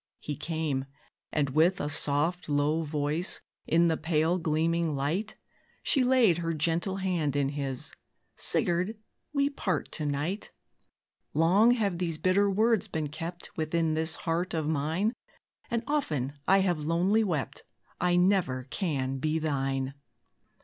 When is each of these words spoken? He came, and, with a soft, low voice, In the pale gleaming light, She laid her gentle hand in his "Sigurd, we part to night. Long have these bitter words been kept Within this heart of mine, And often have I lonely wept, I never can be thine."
He 0.17 0.35
came, 0.35 0.85
and, 1.31 1.51
with 1.51 1.79
a 1.79 1.87
soft, 1.87 2.49
low 2.49 2.81
voice, 2.81 3.39
In 3.67 3.87
the 3.87 3.97
pale 3.97 4.39
gleaming 4.39 4.95
light, 4.95 5.35
She 5.83 6.03
laid 6.03 6.39
her 6.39 6.55
gentle 6.55 6.95
hand 6.95 7.35
in 7.35 7.49
his 7.49 7.93
"Sigurd, 8.35 8.97
we 9.31 9.47
part 9.47 9.91
to 9.91 10.05
night. 10.07 10.49
Long 11.35 11.69
have 11.75 11.99
these 11.99 12.17
bitter 12.17 12.49
words 12.49 12.87
been 12.87 13.09
kept 13.09 13.55
Within 13.55 13.93
this 13.93 14.15
heart 14.15 14.55
of 14.55 14.67
mine, 14.67 15.13
And 15.69 15.83
often 15.85 16.29
have 16.47 16.79
I 16.79 16.81
lonely 16.81 17.23
wept, 17.23 17.61
I 17.99 18.15
never 18.15 18.63
can 18.71 19.19
be 19.19 19.37
thine." 19.37 19.93